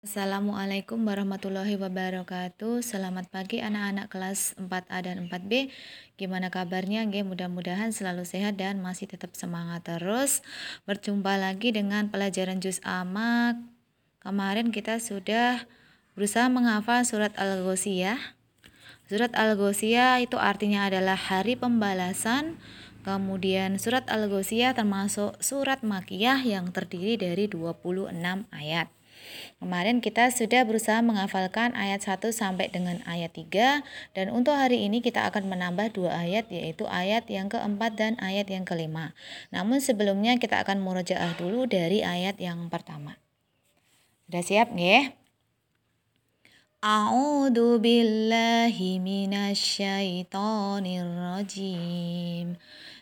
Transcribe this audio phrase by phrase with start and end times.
[0.00, 2.80] Assalamualaikum warahmatullahi wabarakatuh.
[2.80, 5.68] Selamat pagi anak-anak kelas 4A dan 4B.
[6.16, 7.04] Gimana kabarnya?
[7.04, 10.40] Mudah-mudahan selalu sehat dan masih tetap semangat terus.
[10.88, 13.60] Berjumpa lagi dengan pelajaran juz amak.
[14.24, 15.68] Kemarin kita sudah
[16.16, 18.16] berusaha menghafal surat Al-Ghasyiyah.
[19.04, 22.56] Surat Al-Ghasyiyah itu artinya adalah hari pembalasan.
[23.04, 28.16] Kemudian surat Al-Ghasyiyah termasuk surat makiyah yang terdiri dari 26
[28.48, 28.88] ayat.
[29.60, 33.84] Kemarin kita sudah berusaha menghafalkan ayat 1 sampai dengan ayat 3
[34.16, 38.48] dan untuk hari ini kita akan menambah dua ayat yaitu ayat yang keempat dan ayat
[38.48, 39.12] yang kelima.
[39.52, 43.20] Namun sebelumnya kita akan murojaah dulu dari ayat yang pertama.
[44.30, 45.12] Sudah siap nggih?
[46.80, 52.56] A'udzu billahi minasyaitonir rajim.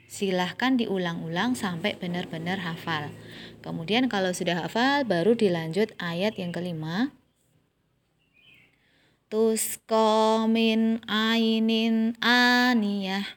[0.09, 3.13] Silahkan diulang-ulang sampai benar-benar hafal.
[3.61, 7.13] Kemudian kalau sudah hafal baru dilanjut ayat yang kelima.
[9.29, 13.29] Tuskomin ainin aniyah.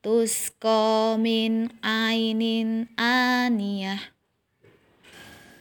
[0.00, 4.17] Tuskomin ainin aniyah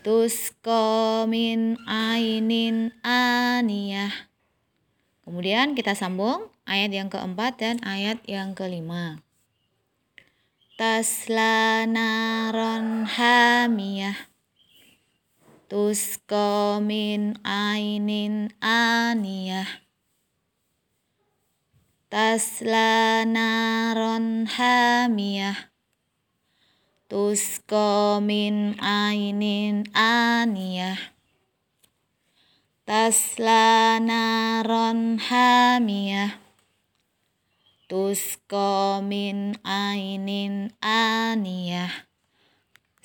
[0.08, 4.32] Tusko min ainin aniyah.
[5.28, 9.20] Kemudian kita sambung ayat yang keempat dan ayat yang kelima.
[10.80, 14.16] Tasla naron hamiyah.
[15.68, 19.68] Tusko min ainin aniyah.
[22.08, 25.68] Tasla naron hamiyah
[27.08, 31.00] Tusko min ainin aniyah
[32.84, 36.36] Tasla naron hamiyah
[37.88, 42.08] Tusko min ainin aniyah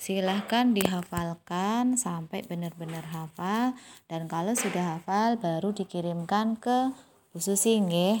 [0.03, 3.71] Silahkan dihafalkan sampai benar-benar hafal.
[4.11, 6.91] Dan kalau sudah hafal baru dikirimkan ke
[7.31, 8.19] khusus nggih.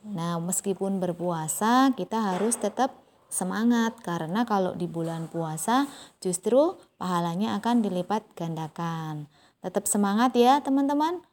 [0.00, 5.88] Nah, meskipun berpuasa kita harus tetap semangat karena kalau di bulan puasa
[6.20, 9.30] justru pahalanya akan dilipat gandakan.
[9.64, 11.24] Tetap semangat ya teman-teman.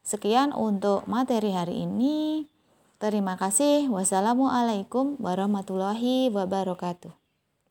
[0.00, 2.48] Sekian untuk materi hari ini.
[2.96, 3.92] Terima kasih.
[3.92, 7.19] Wassalamualaikum warahmatullahi wabarakatuh.